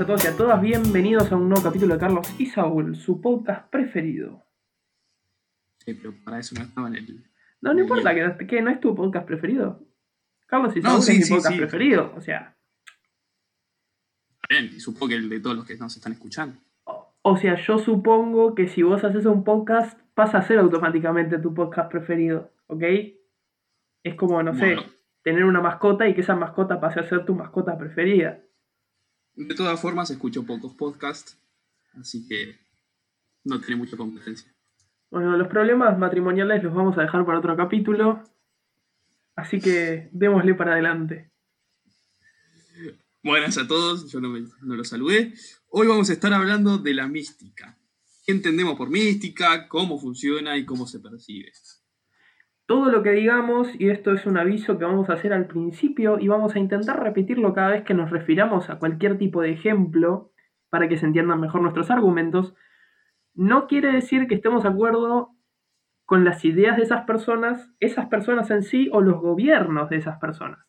[0.00, 3.20] a todos y a todas, bienvenidos a un nuevo capítulo de Carlos y Saúl, su
[3.20, 4.42] podcast preferido.
[5.78, 7.24] Sí, pero para eso no estaba en el.
[7.60, 9.84] No, no importa que no, que no es tu podcast preferido.
[10.46, 11.58] Carlos y No, Saúl sí, es mi sí, podcast sí.
[11.60, 12.56] preferido, o sea,
[14.48, 16.58] Bien, y supongo que el de todos los que nos están escuchando.
[16.84, 21.38] o, o sea, yo supongo que si vos haces un podcast pasa a ser automáticamente
[21.38, 22.82] tu podcast preferido, ¿ok?
[24.02, 24.76] Es como, no sé,
[25.22, 28.40] tener una mascota y que esa mascota pase a ser tu mascota preferida.
[29.34, 31.38] De todas formas, escucho pocos podcasts,
[31.94, 32.58] así que
[33.44, 34.52] no tiene mucha competencia.
[35.10, 38.22] Bueno, los problemas matrimoniales los vamos a dejar para otro capítulo,
[39.34, 41.30] así que démosle para adelante.
[43.22, 45.34] Buenas a todos, yo no, me, no los saludé.
[45.68, 47.76] Hoy vamos a estar hablando de la mística.
[48.24, 49.68] ¿Qué entendemos por mística?
[49.68, 51.52] ¿Cómo funciona y cómo se percibe?
[52.70, 56.20] Todo lo que digamos, y esto es un aviso que vamos a hacer al principio,
[56.20, 60.32] y vamos a intentar repetirlo cada vez que nos refiramos a cualquier tipo de ejemplo,
[60.68, 62.54] para que se entiendan mejor nuestros argumentos,
[63.34, 65.34] no quiere decir que estemos de acuerdo
[66.04, 70.20] con las ideas de esas personas, esas personas en sí o los gobiernos de esas
[70.20, 70.64] personas,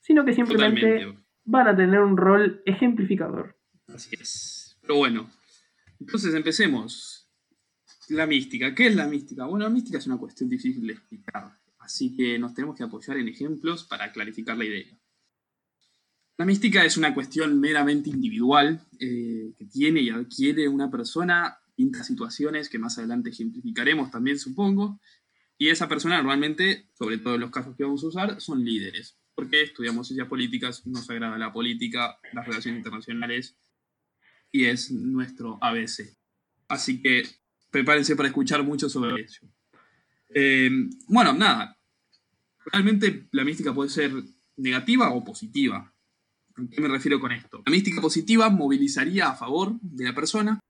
[0.00, 1.24] sino que simplemente Totalmente.
[1.44, 3.58] van a tener un rol ejemplificador.
[3.88, 4.78] Así es.
[4.80, 5.28] Pero bueno,
[6.00, 7.17] entonces empecemos.
[8.10, 8.74] La mística.
[8.74, 9.44] ¿Qué es la mística?
[9.44, 13.16] Bueno, la mística es una cuestión difícil de explicar, así que nos tenemos que apoyar
[13.18, 14.98] en ejemplos para clarificar la idea.
[16.38, 22.08] La mística es una cuestión meramente individual eh, que tiene y adquiere una persona distintas
[22.08, 25.00] situaciones que más adelante ejemplificaremos también, supongo.
[25.56, 29.16] Y esa persona normalmente, sobre todo en los casos que vamos a usar, son líderes.
[29.34, 33.56] Porque estudiamos ciencias políticas, nos agrada la política, las relaciones internacionales
[34.50, 36.16] y es nuestro ABC.
[36.66, 37.22] Así que
[37.70, 39.46] prepárense para escuchar mucho sobre eso.
[40.34, 40.70] Eh,
[41.06, 41.76] bueno, nada.
[42.72, 44.12] Realmente la mística puede ser
[44.56, 45.94] negativa o positiva.
[46.54, 47.62] ¿A qué me refiero con esto?
[47.64, 50.60] La mística positiva movilizaría a favor de la persona,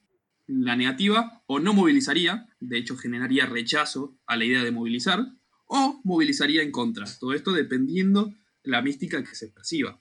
[0.47, 5.27] la negativa o no movilizaría, de hecho generaría rechazo a la idea de movilizar,
[5.67, 7.07] o movilizaría en contra.
[7.19, 10.01] Todo esto dependiendo la mística que se perciba.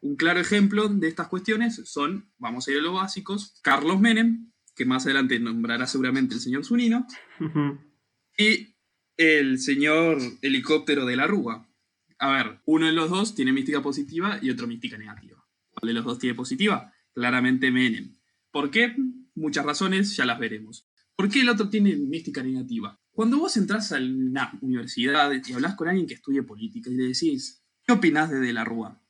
[0.00, 4.52] Un claro ejemplo de estas cuestiones son, vamos a ir a los básicos, Carlos Menem,
[4.82, 7.06] que más adelante nombrará seguramente el señor Zunino,
[8.36, 8.74] y
[9.16, 11.68] el señor helicóptero de la Rúa.
[12.18, 15.38] A ver, uno de los dos tiene mística positiva y otro mística negativa.
[15.70, 16.92] ¿Cuál de los dos tiene positiva?
[17.14, 18.16] Claramente Menem.
[18.50, 18.96] ¿Por qué?
[19.36, 20.88] Muchas razones, ya las veremos.
[21.14, 23.00] ¿Por qué el otro tiene mística negativa?
[23.12, 27.04] Cuando vos entras a una universidad y hablas con alguien que estudie política y le
[27.04, 29.00] decís, ¿qué opinás de De la Rúa?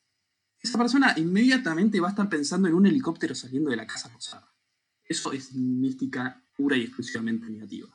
[0.60, 4.51] Esa persona inmediatamente va a estar pensando en un helicóptero saliendo de la Casa Rosada.
[5.12, 7.86] Eso es mística pura y exclusivamente negativa.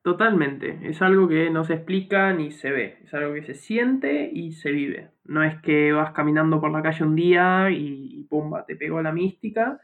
[0.00, 4.30] Totalmente, es algo que no se explica ni se ve, es algo que se siente
[4.32, 5.10] y se vive.
[5.24, 9.10] No es que vas caminando por la calle un día y, pumba, te pegó la
[9.10, 9.80] mística,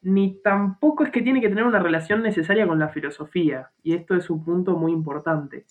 [0.00, 4.14] ni tampoco es que tiene que tener una relación necesaria con la filosofía, y esto
[4.14, 5.66] es un punto muy importante.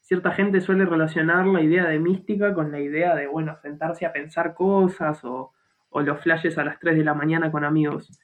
[0.00, 4.14] Cierta gente suele relacionar la idea de mística con la idea de, bueno, sentarse a
[4.14, 5.52] pensar cosas o,
[5.90, 8.18] o los flashes a las 3 de la mañana con amigos.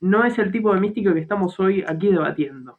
[0.00, 2.78] No es el tipo de mística que estamos hoy aquí debatiendo.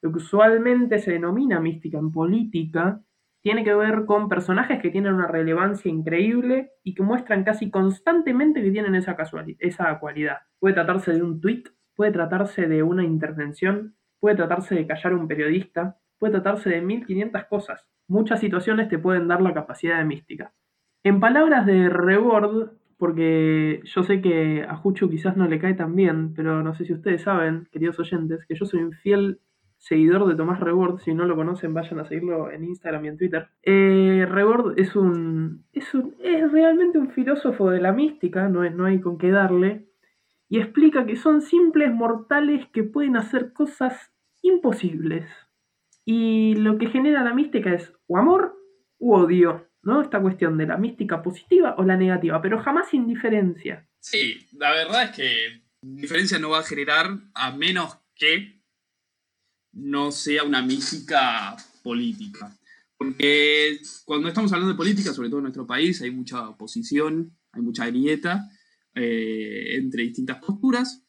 [0.00, 3.00] Lo que usualmente se denomina mística en política
[3.42, 8.62] tiene que ver con personajes que tienen una relevancia increíble y que muestran casi constantemente
[8.62, 10.38] que tienen esa, casuali- esa cualidad.
[10.58, 15.16] Puede tratarse de un tweet, puede tratarse de una intervención, puede tratarse de callar a
[15.16, 17.86] un periodista, puede tratarse de 1500 cosas.
[18.08, 20.52] Muchas situaciones te pueden dar la capacidad de mística.
[21.04, 25.94] En palabras de Rebord, porque yo sé que a Juchu quizás no le cae tan
[25.94, 29.40] bien, pero no sé si ustedes saben, queridos oyentes, que yo soy un fiel
[29.78, 31.00] seguidor de Tomás Rebord.
[31.00, 33.48] Si no lo conocen, vayan a seguirlo en Instagram y en Twitter.
[33.62, 36.14] Eh, Rebord es un, es un.
[36.22, 39.86] es realmente un filósofo de la mística, no, no hay con qué darle.
[40.48, 45.28] Y explica que son simples mortales que pueden hacer cosas imposibles.
[46.04, 48.56] Y lo que genera la mística es o amor
[48.98, 50.02] u odio, ¿no?
[50.02, 53.88] Esta cuestión de la mística positiva o la negativa, pero jamás indiferencia.
[54.00, 58.60] Sí, la verdad es que diferencia no va a generar a menos que
[59.72, 62.52] no sea una mística política.
[62.96, 67.62] Porque cuando estamos hablando de política, sobre todo en nuestro país, hay mucha oposición, hay
[67.62, 68.50] mucha grieta
[68.92, 71.04] eh, entre distintas posturas,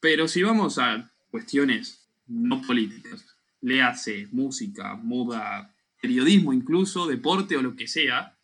[0.00, 5.73] pero si vamos a cuestiones no políticas, le hace música, moda,
[6.04, 8.36] periodismo incluso, deporte o lo que sea,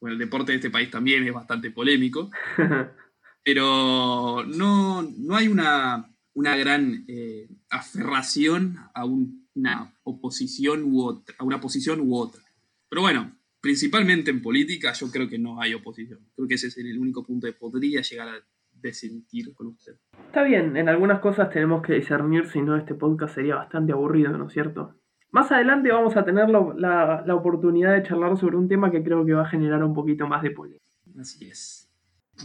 [0.00, 2.30] bueno, el deporte de este país también es bastante polémico,
[3.44, 11.34] pero no, no hay una, una gran eh, aferración a un- una oposición u otra,
[11.38, 12.40] a una posición u otra.
[12.88, 16.20] Pero bueno, principalmente en política yo creo que no hay oposición.
[16.36, 18.34] Creo que ese es el único punto que podría llegar a
[18.70, 19.96] de sentir con usted.
[20.26, 24.38] Está bien, en algunas cosas tenemos que discernir, si no este podcast sería bastante aburrido,
[24.38, 24.97] ¿no es cierto?
[25.30, 29.34] Más adelante vamos a tener la, oportunidad de charlar sobre un tema que creo que
[29.34, 30.84] va a generar un poquito más de polémica.
[31.20, 31.88] Así es.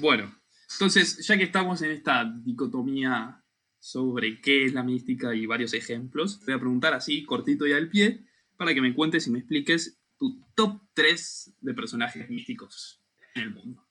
[0.01, 0.33] Bueno,
[0.73, 3.41] entonces, ya que estamos en esta dicotomía
[3.79, 7.73] sobre qué es la mística y varios ejemplos, te voy a preguntar así, cortito y
[7.73, 8.25] al pie,
[8.57, 13.01] para que me cuentes y me expliques tu top 3 de personajes místicos
[13.35, 13.83] en el mundo.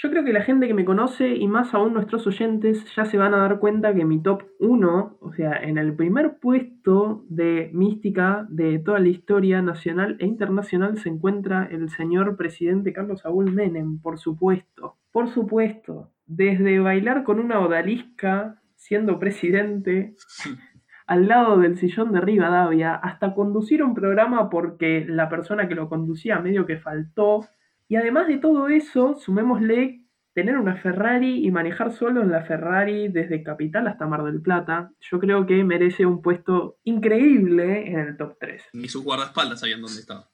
[0.00, 3.18] Yo creo que la gente que me conoce y más aún nuestros oyentes ya se
[3.18, 7.68] van a dar cuenta que mi top 1, o sea, en el primer puesto de
[7.72, 13.50] mística de toda la historia nacional e internacional se encuentra el señor presidente Carlos Saúl
[13.50, 14.94] Menem, por supuesto.
[15.10, 20.14] Por supuesto, desde bailar con una odalisca siendo presidente
[21.08, 25.88] al lado del sillón de Rivadavia, hasta conducir un programa porque la persona que lo
[25.88, 27.48] conducía medio que faltó.
[27.88, 30.02] Y además de todo eso, sumémosle
[30.34, 34.92] tener una Ferrari y manejar solo en la Ferrari desde Capital hasta Mar del Plata.
[35.00, 38.62] Yo creo que merece un puesto increíble en el top 3.
[38.74, 40.30] Ni sus guardaespaldas sabían dónde estaba.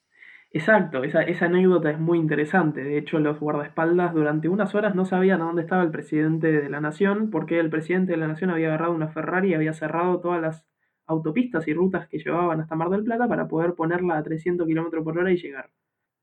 [0.50, 2.84] Exacto, esa, esa, anécdota es muy interesante.
[2.84, 6.68] De hecho, los guardaespaldas durante unas horas no sabían a dónde estaba el presidente de
[6.68, 10.20] la nación, porque el presidente de la nación había agarrado una Ferrari y había cerrado
[10.20, 10.66] todas las
[11.06, 15.02] autopistas y rutas que llevaban hasta Mar del Plata para poder ponerla a 300 km
[15.02, 15.70] por hora y llegar.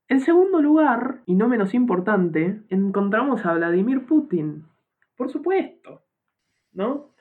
[0.08, 4.64] En segundo lugar, y no menos importante, encontramos a Vladimir Putin.
[5.16, 6.02] Por supuesto,
[6.72, 7.12] ¿no?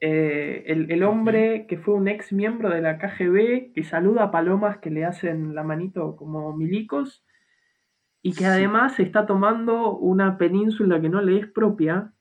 [0.00, 4.78] Eh, el, hombre que fue un ex miembro de la KGB, que saluda a palomas
[4.78, 7.24] que le hacen la manito como milicos,
[8.22, 12.12] y que además está tomando una península que no le es propia.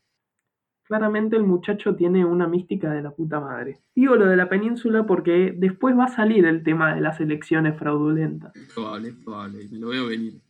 [0.87, 3.81] Claramente el muchacho tiene una mística de la puta madre.
[3.93, 7.77] Digo lo de la península porque después va a salir el tema de las elecciones
[7.77, 8.53] fraudulentas.
[8.73, 10.41] Probable, probable, me lo veo venir.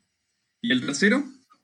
[0.62, 1.24] ¿Y el tercero?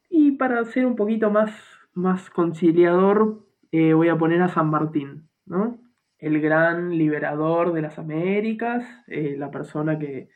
[0.09, 1.51] Y para ser un poquito más,
[1.93, 5.29] más conciliador, eh, voy a poner a San Martín.
[5.45, 5.79] ¿no?
[6.17, 10.29] El gran liberador de las Américas, eh, la persona que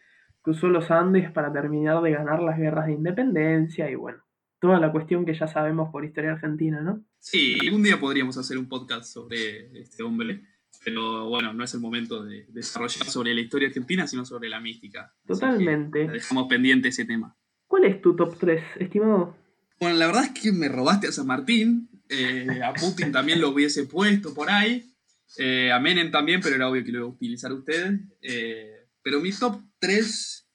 [0.44, 4.20] cruzó los Andes para terminar de ganar las guerras de independencia y bueno,
[4.60, 7.04] toda la cuestión que ya sabemos por historia argentina, ¿no?
[7.20, 10.44] Sí, algún día podríamos hacer un podcast sobre este hombre,
[10.84, 14.60] pero bueno, no es el momento de desarrollar sobre la historia argentina, sino sobre la
[14.60, 15.14] mística.
[15.26, 16.08] Totalmente.
[16.08, 17.36] Dejamos pendiente ese tema.
[17.68, 19.36] ¿Cuál es tu top 3, estimado?
[19.80, 23.50] Bueno, la verdad es que me robaste a San Martín, eh, a Putin también lo
[23.50, 24.94] hubiese puesto por ahí,
[25.38, 28.00] eh, a Menem también, pero era obvio que lo iba a utilizar usted.
[28.22, 30.50] Eh, pero mi top 3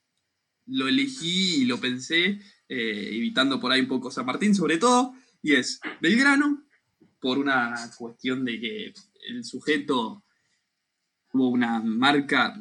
[0.67, 2.41] lo elegí y lo pensé,
[2.75, 6.65] eh, evitando por ahí un poco San Martín sobre todo, y es Belgrano,
[7.21, 8.95] por una cuestión de que
[9.29, 10.25] el sujeto
[11.31, 12.59] tuvo una marca,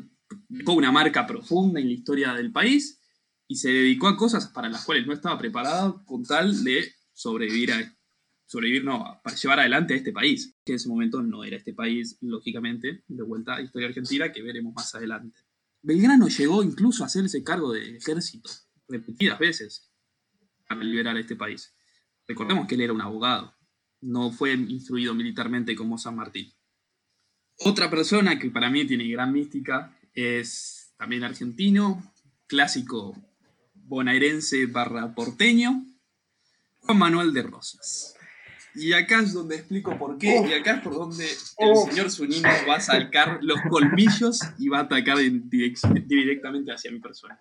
[0.65, 2.99] tuvo una marca profunda en la historia del país
[3.47, 7.71] y se dedicó a cosas para las cuales no estaba preparado con tal de sobrevivir
[7.71, 7.97] a
[8.45, 11.73] sobrevivir, no, para llevar adelante a este país, que en ese momento no era este
[11.73, 15.39] país, lógicamente, de vuelta a historia argentina, que veremos más adelante.
[15.81, 18.49] Belgrano llegó incluso a hacerse cargo del ejército,
[18.89, 19.90] repetidas veces,
[20.75, 21.73] para liberar a este país.
[22.27, 23.53] Recordemos que él era un abogado,
[24.01, 26.51] no fue instruido militarmente como San Martín.
[27.59, 32.03] Otra persona que para mí tiene gran mística es también argentino,
[32.47, 33.15] clásico
[33.73, 35.85] bonaerense barra porteño,
[36.79, 38.15] Juan Manuel de Rosas.
[38.73, 42.47] Y acá es donde explico por qué, y acá es por donde el señor Zunino
[42.67, 47.39] va a sacar los colmillos y va a atacar directamente hacia mi persona.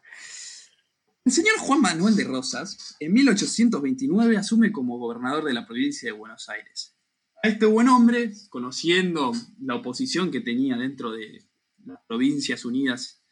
[1.31, 6.19] El señor Juan Manuel de Rosas, en 1829, asume como gobernador de la provincia de
[6.19, 6.99] Buenos Aires.
[7.41, 11.49] A este buen hombre, conociendo la oposición que tenía dentro de
[11.85, 13.23] las provincias unidas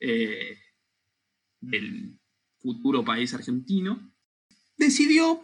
[0.00, 0.58] eh,
[1.62, 2.20] del
[2.58, 4.12] futuro país argentino,
[4.76, 5.40] decidió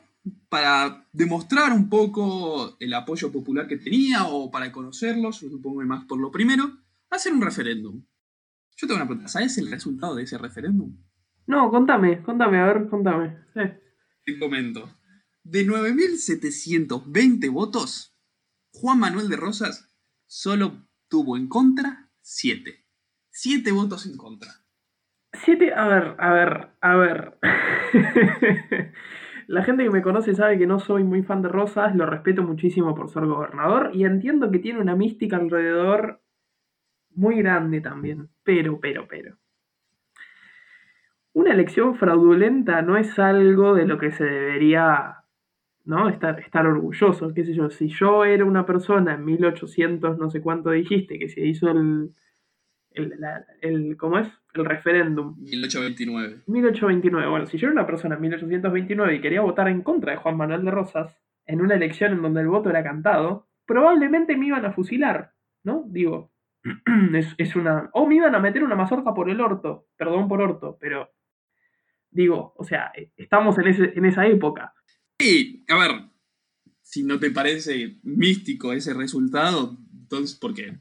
[0.51, 6.21] para demostrar un poco el apoyo popular que tenía o para conocerlos, supongo más por
[6.21, 6.77] lo primero,
[7.09, 8.05] hacer un referéndum.
[8.77, 10.95] Yo tengo una pregunta, ¿sabes el resultado de ese referéndum?
[11.47, 13.39] No, contame, contame, a ver, contame.
[14.25, 14.89] Te comento.
[15.43, 18.17] De 9.720 votos,
[18.73, 19.93] Juan Manuel de Rosas
[20.27, 22.85] solo tuvo en contra 7.
[23.31, 24.51] 7 votos en contra.
[25.33, 27.39] 7, a ver, a ver, a ver.
[29.49, 32.43] La gente que me conoce sabe que no soy muy fan de Rosas, lo respeto
[32.43, 36.23] muchísimo por ser gobernador y entiendo que tiene una mística alrededor
[37.11, 38.31] muy grande también.
[38.45, 39.37] Pero, pero, pero.
[41.35, 45.23] Una elección fraudulenta no es algo de lo que se debería
[45.85, 46.09] ¿no?
[46.09, 47.71] Estar, estar orgulloso, qué sé yo.
[47.71, 52.13] Si yo era una persona en 1800, no sé cuánto dijiste, que se hizo el,
[52.95, 54.29] el, ¿cómo es?
[54.55, 55.37] El referéndum.
[55.39, 56.43] 1829.
[56.47, 57.29] 1829.
[57.29, 60.37] Bueno, si yo era una persona en 1829 y quería votar en contra de Juan
[60.37, 64.65] Manuel de Rosas, en una elección en donde el voto era cantado, probablemente me iban
[64.65, 65.33] a fusilar,
[65.65, 65.85] ¿no?
[65.89, 66.31] Digo,
[67.39, 67.91] es, una...
[67.93, 71.11] O me iban a meter una mazorca por el orto, perdón por orto, pero
[72.13, 74.75] digo, o sea, estamos en, ese, en esa época.
[75.19, 76.11] Sí, a ver,
[76.81, 80.79] si no te parece místico ese resultado, entonces, porque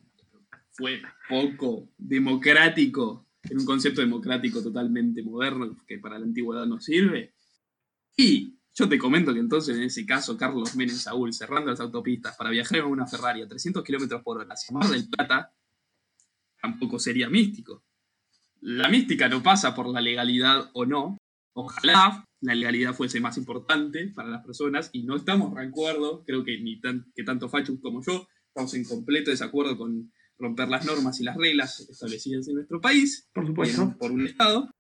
[0.71, 7.33] fue poco democrático, en un concepto democrático totalmente moderno que para la antigüedad no sirve.
[8.15, 12.35] Y yo te comento que entonces en ese caso Carlos Menem Saúl cerrando las autopistas
[12.37, 15.51] para viajar en una Ferrari a 300 km por hora hacia Mar del Plata
[16.61, 17.83] tampoco sería místico.
[18.61, 21.17] La mística no pasa por la legalidad o no.
[21.53, 26.43] Ojalá la legalidad fuese más importante para las personas y no estamos de acuerdo, creo
[26.43, 30.85] que ni tan, que tanto Fachu como yo estamos en completo desacuerdo con romper las
[30.85, 34.71] normas y las reglas establecidas en nuestro país, por supuesto, por un Estado.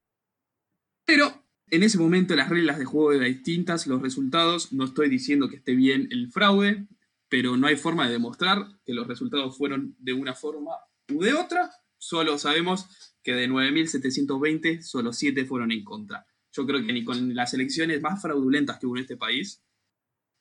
[1.05, 5.49] Pero en ese momento las reglas de juego eran distintas, los resultados, no estoy diciendo
[5.49, 6.87] que esté bien el fraude,
[7.29, 10.71] pero no hay forma de demostrar que los resultados fueron de una forma
[11.09, 12.87] u de otra, solo sabemos
[13.23, 16.25] que de 9.720, solo 7 fueron en contra.
[16.53, 19.63] Yo creo que ni con las elecciones más fraudulentas que hubo en este país,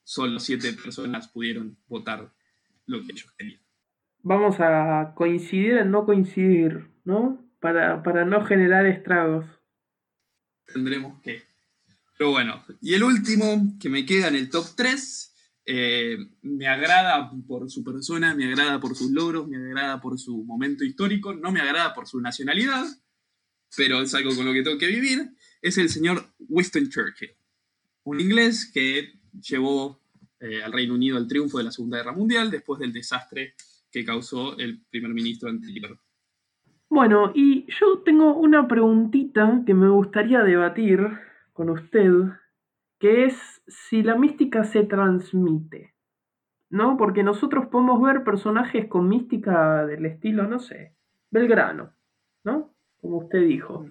[0.02, 2.32] solo 7 personas pudieron votar
[2.86, 3.60] lo que ellos querían
[4.22, 7.44] vamos a coincidir en no coincidir, ¿no?
[7.60, 9.44] Para, no generar estragos.
[10.66, 11.42] Tendremos que.
[12.16, 15.34] Pero bueno, y el último que me queda en el top 3,
[15.66, 20.44] eh, me agrada por su persona, me agrada por sus logros, me agrada por su
[20.44, 22.84] momento histórico, no me agrada por su nacionalidad,
[23.76, 25.30] pero es algo con lo que tengo que vivir,
[25.62, 27.30] es el señor Winston Churchill,
[28.04, 30.00] un inglés que llevó
[30.40, 33.54] eh, al Reino Unido al triunfo de la Segunda Guerra Mundial después del desastre
[33.92, 35.98] que causó el primer ministro anterior.
[36.88, 41.00] Bueno, y yo tengo una preguntita que me gustaría debatir
[41.52, 42.10] con usted,
[42.98, 45.94] que es si la mística se transmite,
[46.68, 46.96] ¿no?
[46.96, 50.94] Porque nosotros podemos ver personajes con mística del estilo, no sé,
[51.30, 51.92] Belgrano,
[52.44, 52.74] ¿no?
[53.00, 53.86] Como usted dijo.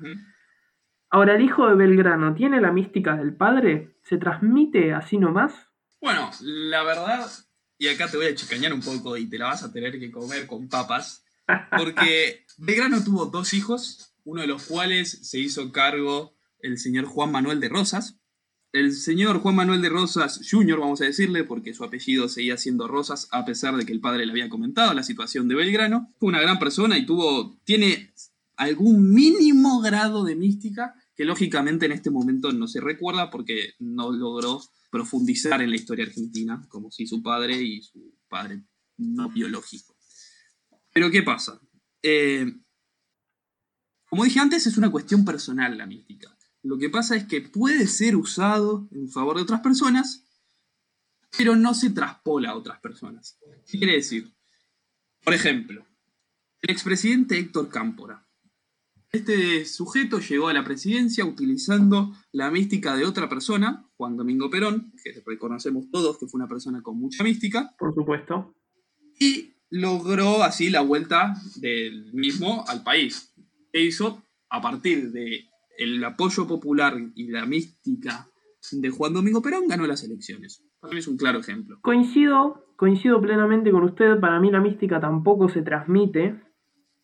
[1.09, 3.95] Ahora, ¿el hijo de Belgrano tiene la mística del padre?
[4.03, 5.53] ¿Se transmite así nomás?
[6.01, 7.27] Bueno, la verdad
[7.79, 10.11] y acá te voy a chicañar un poco y te la vas a tener que
[10.11, 11.23] comer con papas,
[11.77, 17.31] porque Belgrano tuvo dos hijos, uno de los cuales se hizo cargo el señor Juan
[17.31, 18.17] Manuel de Rosas.
[18.73, 22.87] El señor Juan Manuel de Rosas Jr., vamos a decirle, porque su apellido seguía siendo
[22.87, 26.13] Rosas, a pesar de que el padre le había comentado la situación de Belgrano.
[26.19, 28.13] Fue una gran persona y tuvo, tiene
[28.59, 34.11] algún mínimo grado de mística que lógicamente en este momento no se recuerda porque no
[34.11, 34.61] logró
[34.91, 38.61] profundizar en la historia argentina, como si su padre y su padre
[38.97, 39.95] no biológico.
[40.91, 41.61] Pero ¿qué pasa?
[42.03, 42.51] Eh,
[44.09, 46.37] como dije antes, es una cuestión personal la mística.
[46.61, 50.25] Lo que pasa es que puede ser usado en favor de otras personas,
[51.37, 53.39] pero no se traspola a otras personas.
[53.71, 54.33] ¿Qué quiere decir?
[55.23, 55.87] Por ejemplo,
[56.61, 58.28] el expresidente Héctor Cámpora
[59.11, 64.93] este sujeto llegó a la presidencia utilizando la mística de otra persona, Juan Domingo Perón,
[65.03, 67.73] que reconocemos todos que fue una persona con mucha mística.
[67.77, 68.53] Por supuesto.
[69.19, 73.33] Y logró así la vuelta del mismo al país.
[73.73, 78.29] E hizo, a partir del apoyo popular y la mística
[78.71, 80.63] de Juan Domingo Perón, ganó las elecciones.
[80.79, 81.79] Para mí es un claro ejemplo.
[81.81, 84.19] Coincido, coincido plenamente con usted.
[84.19, 86.39] Para mí la mística tampoco se transmite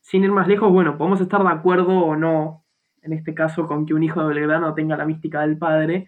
[0.05, 2.63] sin ir más lejos, bueno, podemos estar de acuerdo o no,
[3.01, 6.07] en este caso, con que un hijo de Belgrano tenga la mística del padre,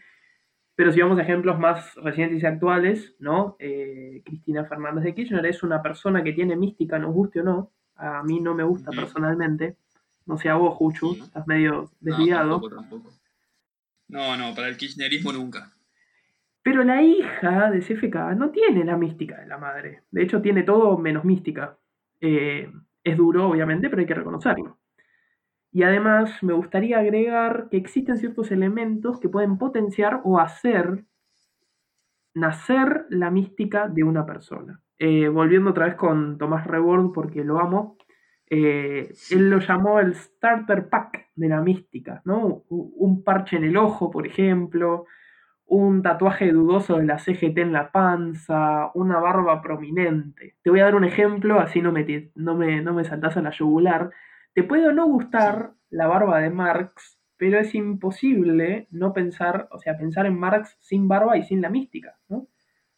[0.76, 3.56] pero si vamos a ejemplos más recientes y actuales, ¿no?
[3.58, 7.72] Eh, Cristina Fernández de Kirchner es una persona que tiene mística, nos guste o no.
[7.96, 9.78] A mí no me gusta personalmente.
[10.28, 12.60] No sé a vos, Juchu, estás medio desviado.
[12.60, 13.10] No, tampoco,
[14.10, 15.74] No, no, para el kirchnerismo nunca.
[16.62, 20.04] Pero la hija de CFK no tiene la mística de la madre.
[20.12, 21.80] De hecho, tiene todo menos mística.
[22.22, 22.72] Eh,
[23.10, 24.78] es duro, obviamente, pero hay que reconocerlo.
[25.72, 31.06] Y además me gustaría agregar que existen ciertos elementos que pueden potenciar o hacer
[32.34, 34.82] nacer la mística de una persona.
[35.00, 37.98] Eh, volviendo otra vez con Tomás Rebord, porque lo amo,
[38.50, 42.64] eh, él lo llamó el starter pack de la mística, ¿no?
[42.70, 45.06] Un parche en el ojo, por ejemplo,
[45.68, 50.56] un tatuaje dudoso de la CGT en la panza, una barba prominente.
[50.64, 53.42] Te voy a dar un ejemplo, así no me, no me, no me saltas a
[53.42, 54.12] la yugular.
[54.54, 59.78] Te puede o no gustar la barba de Marx, pero es imposible no pensar, o
[59.78, 62.48] sea, pensar en Marx sin barba y sin la mística, ¿no?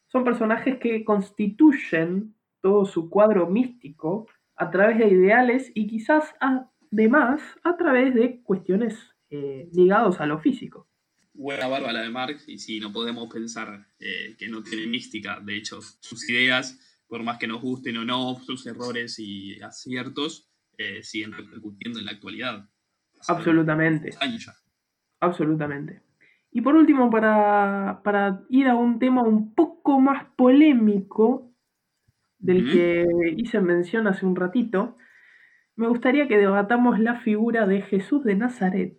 [0.07, 7.41] Son personajes que constituyen todo su cuadro místico a través de ideales y quizás además
[7.63, 10.88] a través de cuestiones eh, ligadas a lo físico.
[11.39, 15.39] Buena barba la de Marx, y sí, no podemos pensar eh, que no tiene mística.
[15.39, 16.77] De hecho, sus ideas,
[17.07, 22.05] por más que nos gusten o no, sus errores y aciertos, eh, siguen repercutiendo en
[22.05, 22.69] la actualidad.
[23.27, 24.11] Absolutamente.
[25.21, 26.01] Absolutamente.
[26.51, 31.53] Y por último, para, ir a un tema un poco más polémico
[32.37, 33.05] del que
[33.37, 34.97] hice mención hace un ratito,
[35.75, 38.97] me gustaría que debatamos la figura de Jesús de Nazaret.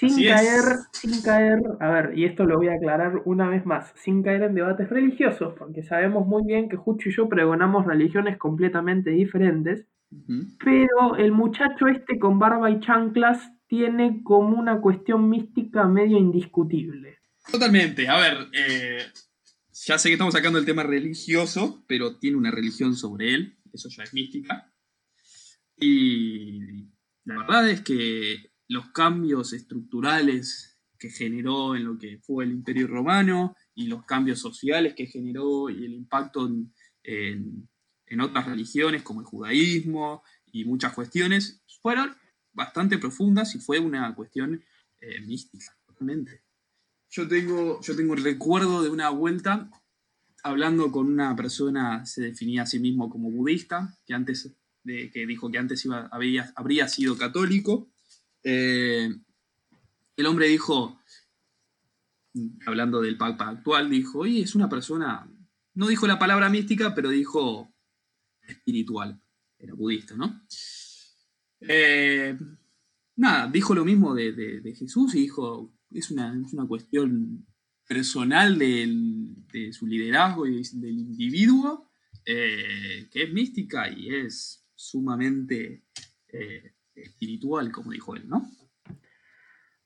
[0.00, 3.92] Sin caer, sin caer, a ver, y esto lo voy a aclarar una vez más,
[3.96, 8.38] sin caer en debates religiosos, porque sabemos muy bien que Jucho y yo pregonamos religiones
[8.38, 9.84] completamente diferentes,
[10.64, 17.18] pero el muchacho este con barba y chanclas tiene como una cuestión mística medio indiscutible.
[17.52, 19.04] Totalmente, a ver, eh,
[19.84, 23.90] ya sé que estamos sacando el tema religioso, pero tiene una religión sobre él, eso
[23.90, 24.72] ya es mística.
[25.76, 26.88] Y
[27.24, 32.86] la verdad es que los cambios estructurales que generó en lo que fue el Imperio
[32.86, 36.48] Romano y los cambios sociales que generó y el impacto
[37.02, 37.68] en,
[38.20, 40.22] otras religiones como el judaísmo
[40.52, 42.14] y muchas cuestiones fueron
[42.52, 44.62] bastante profundas y fue una cuestión
[45.00, 46.42] eh, mística, totalmente.
[47.08, 49.68] Yo tengo, yo tengo el recuerdo de una vuelta
[50.44, 55.26] hablando con una persona, se definía a sí mismo como budista, que antes de, que
[55.26, 57.89] dijo que antes iba, había, habría sido católico,
[58.42, 59.10] eh,
[60.16, 61.00] el hombre dijo,
[62.66, 65.30] hablando del Papa actual, dijo, oye, es una persona,
[65.74, 67.72] no dijo la palabra mística, pero dijo
[68.42, 69.20] espiritual,
[69.58, 70.42] era budista, ¿no?
[71.60, 72.38] Eh,
[73.16, 76.34] nada, dijo lo mismo de, Jesús y dijo, es una,
[76.66, 77.46] cuestión
[77.86, 81.90] personal de su liderazgo y del individuo,
[82.24, 85.84] eh, que es mística y es sumamente
[87.02, 88.42] espiritual, como dijo él, ¿no?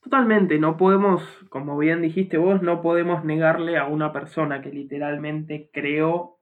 [0.01, 5.71] Totalmente, no podemos, como bien dijiste vos, no podemos negarle a una persona que literalmente
[5.73, 6.41] creó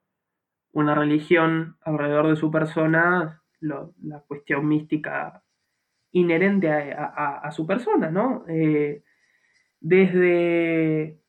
[0.73, 5.45] una religión alrededor de su persona la cuestión mística
[6.11, 8.45] inherente a, su persona, ¿no?
[8.49, 9.03] Eh,
[9.81, 11.21] desde,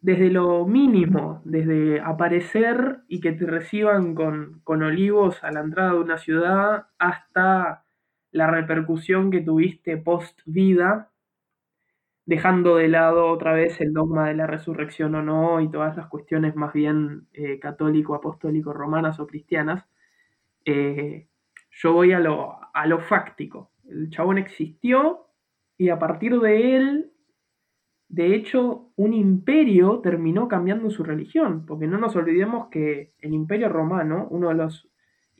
[0.00, 5.92] desde lo mínimo, desde aparecer y que te reciban con, con olivos a la entrada
[5.92, 7.84] de una ciudad hasta
[8.32, 11.10] la repercusión que tuviste post vida,
[12.26, 16.06] dejando de lado otra vez el dogma de la resurrección o no y todas las
[16.06, 19.84] cuestiones más bien eh, católico, apostólico, romanas o cristianas,
[20.64, 21.26] eh,
[21.70, 23.72] yo voy a lo, a lo fáctico.
[23.88, 25.26] El chabón existió
[25.76, 27.12] y a partir de él,
[28.08, 33.68] de hecho, un imperio terminó cambiando su religión, porque no nos olvidemos que el imperio
[33.68, 34.88] romano, uno de los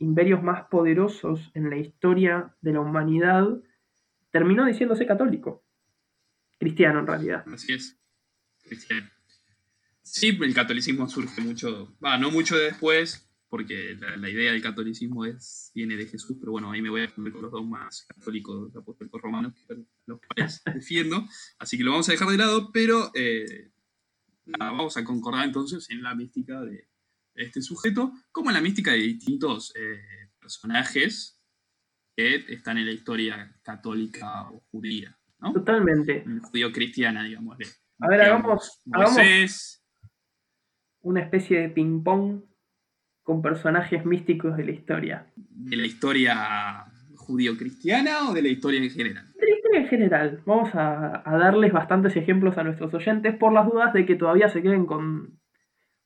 [0.01, 3.47] imperios más poderosos en la historia de la humanidad,
[4.31, 5.65] terminó diciéndose católico.
[6.59, 7.45] Cristiano, en realidad.
[7.53, 7.99] Así es.
[8.63, 9.09] Cristiano.
[10.03, 15.71] Sí, el catolicismo surge mucho, va, no mucho después, porque la, idea del catolicismo es,
[15.75, 19.21] viene de Jesús, pero bueno, ahí me voy a poner con los dogmas católicos, apostólicos
[19.21, 21.27] romanos, que los cuales defiendo,
[21.59, 23.71] así que lo vamos a dejar de lado, pero eh,
[24.59, 26.90] vamos a concordar entonces en la mística de,
[27.43, 30.01] este sujeto, como en la mística de distintos eh,
[30.41, 31.41] personajes
[32.17, 35.17] que están en la historia católica o judía.
[35.39, 35.53] ¿no?
[35.53, 36.25] Totalmente.
[36.43, 37.57] Judío-cristiana, digamos.
[38.01, 38.83] A ver, hagamos,
[41.03, 42.43] una especie de ping-pong
[43.23, 45.33] con personajes místicos de la historia.
[45.37, 49.33] ¿De la historia judío-cristiana o de la historia en general?
[49.35, 50.43] De la historia en general.
[50.45, 54.63] Vamos a darles bastantes ejemplos a nuestros oyentes por las dudas de que todavía se
[54.63, 55.40] queden con,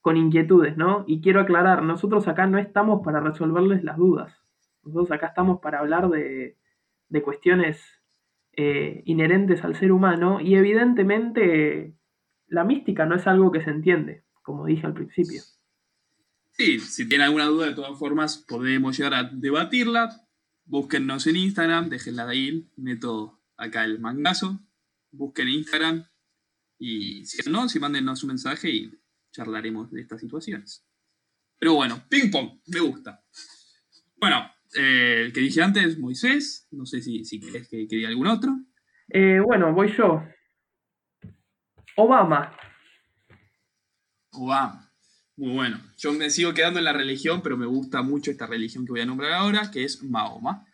[0.05, 1.07] con inquietudes, ¿no?
[1.07, 4.39] Y quiero aclarar, nosotros acá no estamos para resolverles las dudas.
[4.83, 6.59] Nosotros acá estamos para hablar de,
[7.25, 7.81] cuestiones
[8.53, 11.95] eh, inherentes al ser humano y evidentemente
[12.49, 15.41] la mística no es algo que se entiende, como dije al principio.
[16.51, 20.11] Sí, si tienen alguna duda, de todas formas, podemos llegar a debatirla.
[20.67, 24.61] Búsquennos en Instagram, déjenla de ahí, meto acá el mangazo,
[25.13, 26.05] busquen Instagram
[26.79, 29.04] y si no, si mándenos un mensaje y
[29.35, 30.87] charlaremos de estas situaciones.
[31.59, 33.23] Pero bueno, ping pong, me gusta.
[34.17, 38.29] Bueno, eh, el que dije antes, Moisés, no sé si, si querés que, diga algún
[38.29, 38.53] otro.
[39.09, 40.23] Eh, bueno, voy yo.
[41.97, 42.57] Obama.
[44.33, 44.93] Obama.
[45.37, 45.79] Muy bueno.
[45.99, 49.01] Yo me sigo quedando en la religión, pero me gusta mucho esta religión que voy
[49.01, 50.67] a nombrar ahora, que es Mahoma.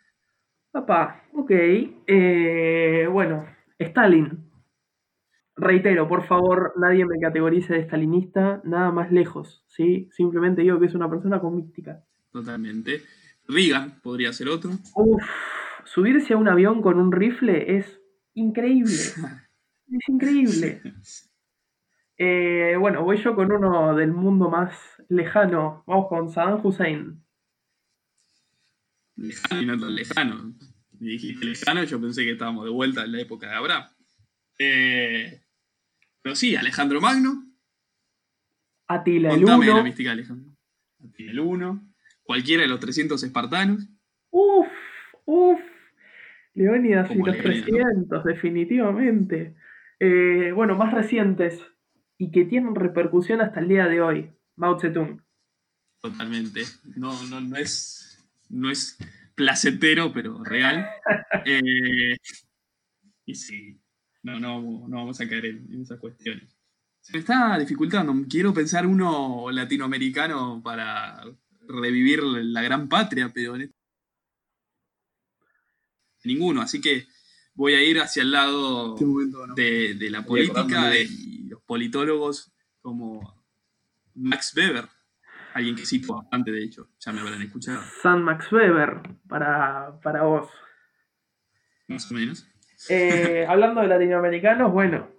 [0.71, 1.51] Papá, ok.
[1.51, 3.45] Eh, bueno,
[3.77, 4.40] Stalin.
[5.61, 10.09] Reitero, por favor, nadie me categorice de stalinista, nada más lejos, ¿sí?
[10.11, 12.03] Simplemente digo que es una persona con mística.
[12.31, 13.03] Totalmente.
[13.47, 14.71] Reagan podría ser otro.
[14.95, 15.23] Uf,
[15.85, 18.01] subirse a un avión con un rifle es
[18.33, 18.91] increíble.
[19.93, 20.81] Es increíble.
[22.15, 24.73] Eh, bueno, voy yo con uno del mundo más
[25.09, 25.83] lejano.
[25.85, 27.21] Vamos con Saddam Hussein.
[29.17, 30.55] Lejano y no tan lejano.
[30.91, 33.83] Dijiste lejano, yo pensé que estábamos de vuelta en la época de Abraham.
[34.59, 35.41] Eh,
[36.21, 37.45] pero sí, Alejandro Magno.
[38.87, 39.83] Atila el Contame de la Uno.
[39.83, 40.55] mística Alejandro.
[41.03, 41.93] Atila el 1.
[42.23, 43.87] Cualquiera de los 300 espartanos.
[44.29, 44.67] Uf,
[45.25, 45.59] uf.
[46.53, 49.55] Leónidas y los Leónidas, 300, definitivamente.
[49.99, 51.61] Eh, bueno, más recientes
[52.17, 54.31] y que tienen repercusión hasta el día de hoy.
[54.55, 55.23] Mao Zedong.
[56.01, 56.61] Totalmente.
[56.95, 58.27] No, no, no es.
[58.49, 58.97] No es
[59.35, 60.87] placentero, pero real.
[61.45, 62.17] Eh,
[63.25, 63.79] y sí.
[64.23, 66.55] No, no, no vamos a caer en, en esas cuestiones.
[67.01, 68.13] Se me está dificultando.
[68.29, 71.23] Quiero pensar uno latinoamericano para
[71.67, 73.75] revivir la gran patria, pero en este-
[76.23, 76.61] ninguno.
[76.61, 77.07] Así que
[77.55, 78.95] voy a ir hacia el lado
[79.55, 83.43] de, de la política de- y los politólogos como
[84.13, 84.87] Max Weber,
[85.53, 90.23] alguien que cito bastante, de hecho, ya me habrán escuchado, San Max Weber, para, para
[90.23, 90.49] vos.
[91.87, 92.47] más o menos.
[92.89, 95.09] Eh, hablando de latinoamericanos, bueno,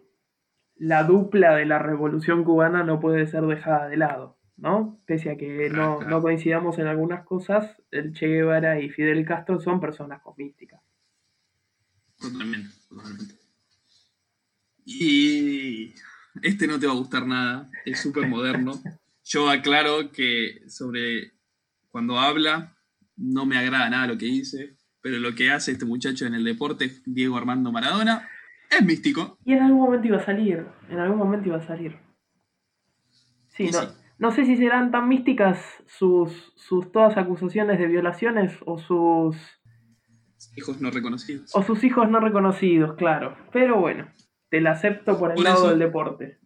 [0.76, 5.00] la dupla de la revolución cubana no puede ser dejada de lado, ¿no?
[5.06, 9.60] Pese a que no, no coincidamos en algunas cosas, el Che Guevara y Fidel Castro
[9.60, 10.82] son personas con mística.
[12.18, 13.34] Totalmente, totalmente.
[14.84, 15.94] Y
[16.42, 18.72] este no te va a gustar nada, es súper moderno.
[19.24, 21.32] Yo aclaro que sobre
[21.90, 22.76] cuando habla
[23.16, 26.44] no me agrada nada lo que dice, pero lo que hace este muchacho en el
[26.44, 28.28] deporte, Diego Armando Maradona,
[28.70, 29.38] es místico.
[29.44, 31.98] Y en algún momento iba a salir, en algún momento iba a salir.
[33.48, 33.86] Sí, no, sí.
[34.18, 39.36] no sé si serán tan místicas sus, sus todas acusaciones de violaciones o sus,
[40.56, 41.50] Hijos no reconocidos.
[41.54, 43.36] o sus hijos no reconocidos, claro.
[43.52, 44.08] Pero bueno,
[44.48, 46.38] te la acepto por el Por lado eso- del deporte.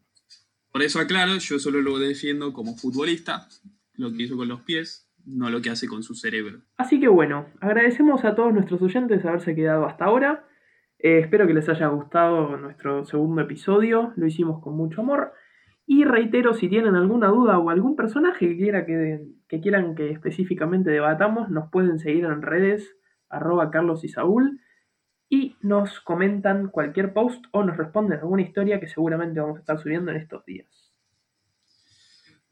[0.73, 3.49] Por eso aclaro, yo solo lo defiendo como futbolista,
[3.95, 6.61] lo que hizo con los pies, no lo que hace con su cerebro.
[6.77, 10.47] Así que bueno, agradecemos a todos nuestros oyentes haberse quedado hasta ahora.
[10.99, 15.33] Eh, espero que les haya gustado nuestro segundo episodio, lo hicimos con mucho amor.
[15.85, 20.11] Y reitero, si tienen alguna duda o algún personaje que, quiera que, que quieran que
[20.11, 22.97] específicamente debatamos, nos pueden seguir en redes,
[23.29, 24.61] arroba Carlos y Saúl,
[25.29, 29.79] y nos comentan cualquier post o nos responden alguna historia que seguramente vamos a estar
[29.79, 30.86] subiendo en estos días.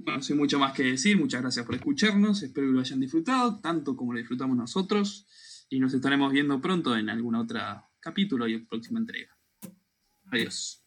[0.05, 3.59] Bueno, sin mucho más que decir, muchas gracias por escucharnos, espero que lo hayan disfrutado,
[3.61, 5.27] tanto como lo disfrutamos nosotros,
[5.71, 7.59] y nos estaremos viendo pronto en algún otro
[8.01, 9.35] capítulo y próxima entrega.
[10.31, 10.84] Adiós.